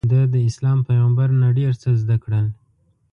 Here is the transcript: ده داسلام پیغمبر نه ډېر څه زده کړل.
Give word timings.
ده 0.11 0.21
داسلام 0.33 0.79
پیغمبر 0.89 1.27
نه 1.41 1.47
ډېر 1.57 1.73
څه 1.81 1.89
زده 2.01 2.17
کړل. 2.23 2.45